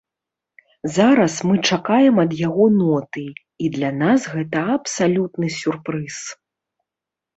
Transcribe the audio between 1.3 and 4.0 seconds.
мы чакаем ад яго ноты, і для